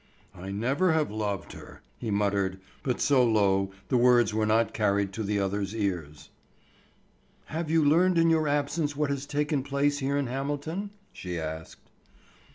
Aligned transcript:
"I 0.33 0.49
never 0.49 0.93
have 0.93 1.11
loved 1.11 1.51
her," 1.53 1.83
he 1.99 2.09
muttered, 2.09 2.59
but 2.81 2.99
so 2.99 3.23
low 3.23 3.69
the 3.89 3.97
words 3.97 4.33
were 4.33 4.47
not 4.47 4.73
carried 4.73 5.13
to 5.13 5.21
the 5.21 5.39
other's 5.39 5.75
ears. 5.75 6.31
"Have 7.45 7.69
you 7.69 7.85
learned 7.85 8.17
in 8.17 8.27
your 8.31 8.47
absence 8.47 8.95
what 8.95 9.11
has 9.11 9.27
taken 9.27 9.61
place 9.61 9.99
here 9.99 10.17
in 10.17 10.25
Hamilton?" 10.25 10.89
she 11.13 11.39
asked. 11.39 11.91